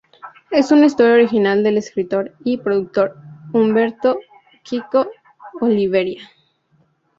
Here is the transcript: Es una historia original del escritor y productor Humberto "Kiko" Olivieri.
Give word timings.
Es 0.49 0.71
una 0.71 0.87
historia 0.87 1.13
original 1.13 1.63
del 1.63 1.77
escritor 1.77 2.35
y 2.43 2.57
productor 2.57 3.17
Humberto 3.53 4.17
"Kiko" 4.63 5.11
Olivieri. 5.59 6.17